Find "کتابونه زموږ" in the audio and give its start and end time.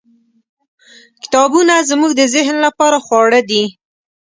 1.23-2.11